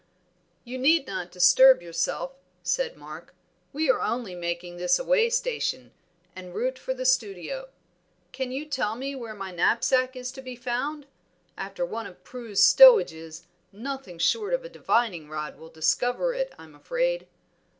[0.63, 3.35] "You need not disturb yourself," said Mark,
[3.71, 5.91] "we are only making this a way station,
[6.35, 7.69] en route for the studio.
[8.31, 11.05] Can you tell me where my knapsack is to be found?
[11.55, 16.73] after one of Prue's stowages, nothing short of a divining rod will discover it, I'm
[16.73, 17.27] afraid."